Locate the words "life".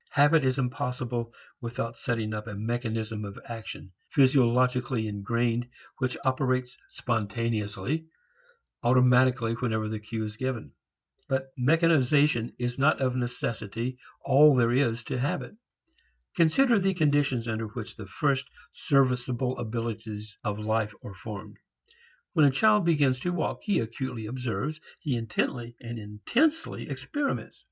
20.57-20.95